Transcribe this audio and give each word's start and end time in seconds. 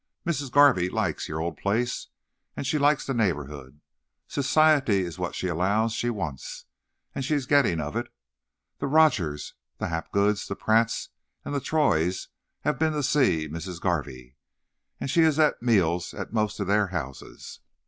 Missis 0.25 0.49
Garvey 0.49 0.89
likes 0.89 1.29
yo' 1.29 1.37
old 1.37 1.57
place, 1.57 2.07
and 2.57 2.65
she 2.65 2.79
likes 2.79 3.05
the 3.05 3.13
neighbourhood. 3.13 3.81
Society 4.27 5.01
is 5.03 5.19
what 5.19 5.35
she 5.35 5.51
'lows 5.51 5.93
she 5.93 6.09
wants, 6.09 6.65
and 7.13 7.23
she 7.23 7.35
is 7.35 7.45
gettin' 7.45 7.79
of 7.79 7.95
it. 7.95 8.07
The 8.79 8.87
Rogerses, 8.87 9.53
the 9.77 9.89
Hapgoods, 9.89 10.47
the 10.47 10.55
Pratts 10.55 11.09
and 11.45 11.53
the 11.53 11.61
Troys 11.61 12.29
hev 12.61 12.79
been 12.79 12.93
to 12.93 13.03
see 13.03 13.47
Missis 13.47 13.77
Garvey, 13.77 14.37
and 14.99 15.07
she 15.07 15.21
hev 15.21 15.37
et 15.37 15.61
meals 15.61 16.09
to 16.09 16.27
most 16.31 16.59
of 16.59 16.65
thar 16.65 16.87
houses. 16.87 17.59